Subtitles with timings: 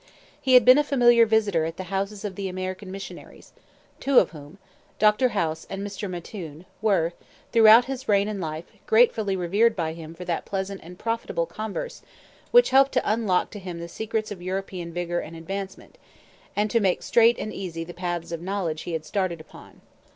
[0.41, 3.53] He had been a familiar visitor at the houses of the American missionaries,
[3.99, 4.57] two of whom
[4.97, 5.29] (Dr.
[5.29, 6.09] House and Mr.
[6.09, 7.13] Mattoon) were,
[7.51, 12.01] throughout his reign and life, gratefully revered by him for that pleasant and profitable converse
[12.49, 15.99] which helped to unlock to him the secrets of European vigor and advancement,
[16.55, 19.81] and to make straight and easy the paths of knowledge he had started upon.